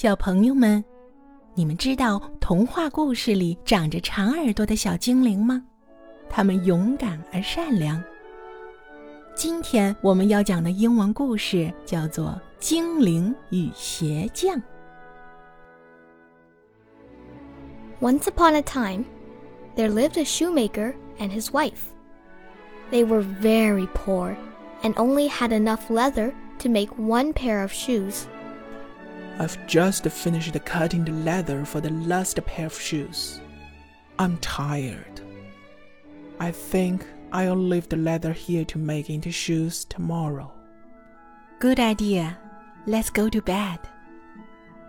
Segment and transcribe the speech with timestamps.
[0.00, 0.84] 小朋友们，
[1.54, 5.62] 你们知道童话故事里长着长耳朵的小精灵吗？
[6.28, 8.02] 它们勇敢而善良。
[9.34, 12.28] 今天我们要讲的英文故事叫做《
[12.58, 14.56] 精灵与鞋匠》。
[18.00, 19.04] Once upon a time,
[19.74, 21.92] there lived a shoemaker and his wife.
[22.90, 24.36] They were very poor
[24.82, 28.26] and only had enough leather to make one pair of shoes.
[29.41, 33.41] I've just finished cutting the leather for the last pair of shoes.
[34.19, 35.19] I'm tired.
[36.39, 40.53] I think I'll leave the leather here to make into shoes tomorrow.
[41.57, 42.37] Good idea.
[42.85, 43.79] Let's go to bed.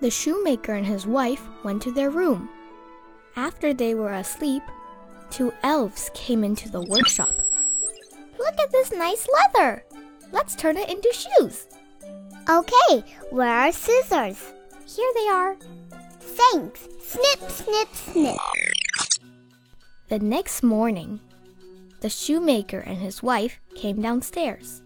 [0.00, 2.48] The shoemaker and his wife went to their room.
[3.34, 4.62] After they were asleep,
[5.28, 7.34] two elves came into the workshop.
[8.38, 9.84] Look at this nice leather!
[10.30, 11.66] Let's turn it into shoes.
[12.48, 14.52] Okay, where are scissors?
[14.86, 15.56] Here they are.
[16.20, 16.88] Thanks.
[17.02, 18.36] Snip, snip, snip.
[20.08, 21.20] The next morning,
[22.02, 24.82] the shoemaker and his wife came downstairs.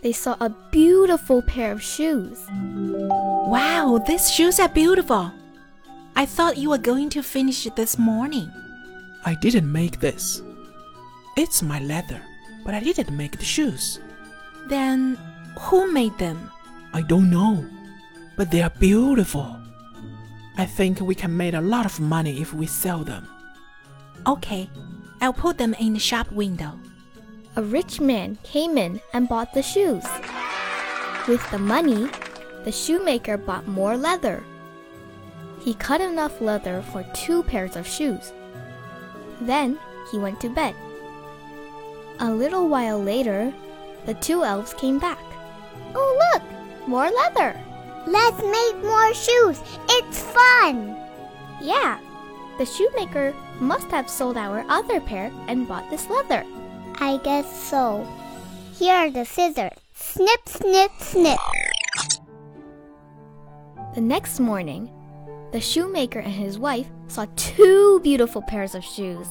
[0.00, 2.46] They saw a beautiful pair of shoes.
[2.50, 5.30] Wow, these shoes are beautiful.
[6.16, 8.50] I thought you were going to finish it this morning.
[9.26, 10.40] I didn't make this.
[11.36, 12.22] It's my leather,
[12.64, 14.00] but I didn't make the shoes.
[14.68, 15.18] Then
[15.58, 16.50] who made them?
[16.92, 17.64] I don't know,
[18.36, 19.56] but they are beautiful.
[20.56, 23.28] I think we can make a lot of money if we sell them.
[24.26, 24.68] Okay,
[25.20, 26.78] I'll put them in the shop window.
[27.56, 30.04] A rich man came in and bought the shoes.
[31.28, 32.08] With the money,
[32.64, 34.42] the shoemaker bought more leather.
[35.60, 38.32] He cut enough leather for two pairs of shoes.
[39.40, 39.78] Then
[40.10, 40.74] he went to bed.
[42.18, 43.52] A little while later,
[44.06, 45.20] the two elves came back.
[45.94, 46.39] Oh, look!
[46.90, 47.54] More leather!
[48.08, 49.62] Let's make more shoes.
[49.90, 50.96] It's fun.
[51.62, 52.00] Yeah,
[52.58, 56.44] the shoemaker must have sold our other pair and bought this leather.
[56.96, 58.04] I guess so.
[58.74, 59.70] Here are the scissors.
[59.94, 61.38] Snip, snip, snip.
[63.94, 64.90] The next morning,
[65.52, 69.28] the shoemaker and his wife saw two beautiful pairs of shoes.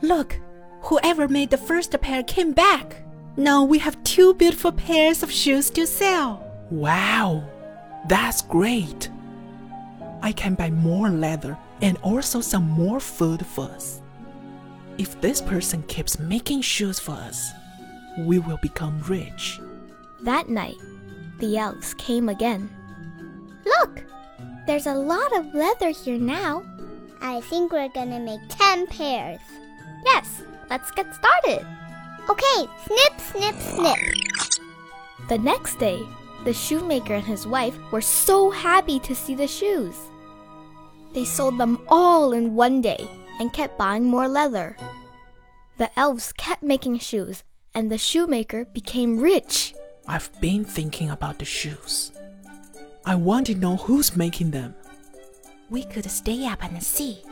[0.00, 0.38] Look,
[0.82, 3.02] whoever made the first pair came back.
[3.36, 6.43] Now we have two beautiful pairs of shoes to sell.
[6.74, 7.44] Wow,
[8.08, 9.08] that's great.
[10.22, 14.02] I can buy more leather and also some more food for us.
[14.98, 17.52] If this person keeps making shoes for us,
[18.18, 19.60] we will become rich.
[20.22, 20.74] That night,
[21.38, 22.68] the elves came again.
[23.64, 24.04] Look,
[24.66, 26.64] there's a lot of leather here now.
[27.22, 29.38] I think we're gonna make 10 pairs.
[30.04, 31.64] Yes, let's get started.
[32.28, 33.98] Okay, snip, snip, snip.
[35.28, 36.02] The next day,
[36.44, 39.96] the shoemaker and his wife were so happy to see the shoes.
[41.12, 43.08] They sold them all in one day
[43.40, 44.76] and kept buying more leather.
[45.78, 47.42] The elves kept making shoes,
[47.74, 49.74] and the shoemaker became rich.
[50.06, 52.12] I've been thinking about the shoes.
[53.06, 54.74] I want to know who's making them.
[55.70, 57.22] We could stay up and see.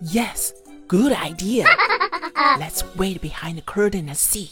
[0.00, 0.52] Yes,
[0.88, 1.66] good idea.
[2.58, 4.50] Let's wait behind the curtain and see.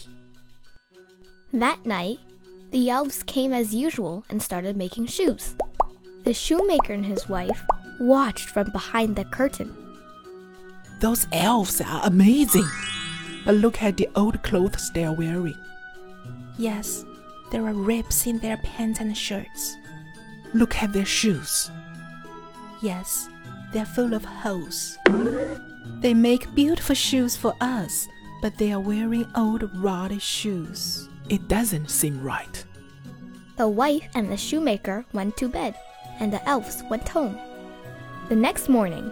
[1.53, 2.19] That night,
[2.75, 5.55] the elves came as usual and started making shoes.
[6.25, 7.63] The shoemaker and his wife
[8.01, 9.73] watched from behind the curtain.
[10.99, 12.67] Those elves are amazing.
[13.45, 15.55] But look at the old clothes they are wearing.
[16.57, 17.05] Yes,
[17.49, 19.77] there are rips in their pants and shirts.
[20.53, 21.71] Look at their shoes.
[22.81, 23.29] Yes,
[23.71, 24.97] they're full of holes.
[26.01, 28.05] They make beautiful shoes for us,
[28.41, 31.07] but they are wearing old rotted shoes.
[31.29, 32.63] It doesn't seem right.
[33.57, 35.75] The wife and the shoemaker went to bed,
[36.19, 37.37] and the elves went home.
[38.29, 39.11] The next morning,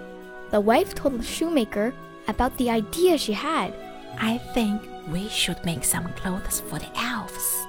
[0.52, 1.94] the wife told the shoemaker
[2.28, 3.74] about the idea she had.
[4.20, 7.66] I think we should make some clothes for the elves.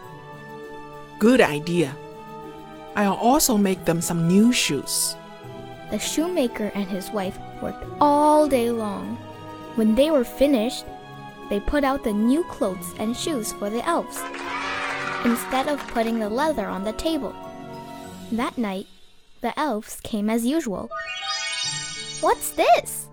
[1.18, 1.96] Good idea.
[2.96, 5.16] I'll also make them some new shoes.
[5.90, 9.16] The shoemaker and his wife worked all day long.
[9.76, 10.84] When they were finished,
[11.48, 14.20] they put out the new clothes and shoes for the elves,
[15.24, 17.34] instead of putting the leather on the table.
[18.32, 18.86] That night,
[19.40, 20.90] the elves came as usual.
[22.20, 23.08] What's this?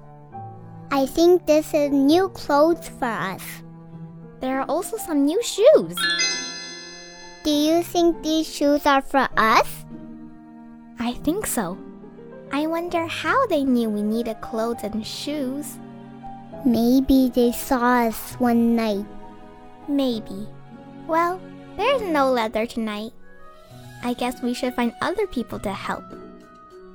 [0.92, 3.44] I think this is new clothes for us.
[4.39, 5.95] There are also some new shoes.
[7.44, 9.86] Do you think these shoes are for us?
[11.00, 11.78] I think so.
[12.51, 15.78] I wonder how they knew we needed clothes and shoes.
[16.65, 19.05] Maybe they saw us one night.
[19.87, 20.47] Maybe.
[21.07, 21.41] Well,
[21.75, 23.13] there's no leather tonight.
[24.03, 26.03] I guess we should find other people to help.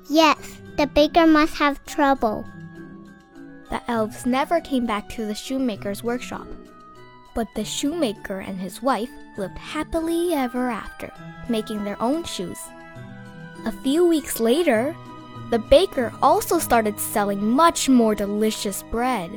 [0.08, 2.44] Yes, the baker must have trouble.
[3.70, 6.46] The elves never came back to the shoemaker's workshop.
[7.34, 11.12] But the shoemaker and his wife lived happily ever after,
[11.48, 12.58] making their own shoes.
[13.64, 14.94] A few weeks later,
[15.50, 19.30] the baker also started selling much more delicious bread.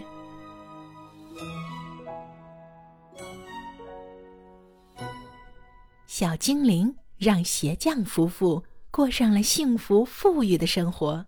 [6.19, 11.25] 小精灵让鞋匠夫妇过上了幸福富裕的生活，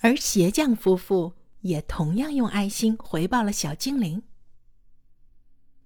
[0.00, 4.20] 而鞋匠夫妇也同样用爱心回报了小精灵。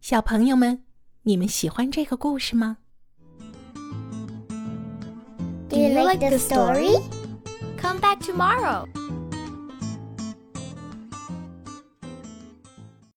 [0.00, 0.85] 小朋友们，
[1.25, 2.79] 你们喜欢这个故事吗
[5.69, 6.99] ？Do you like the story?
[7.79, 8.88] Come back tomorrow.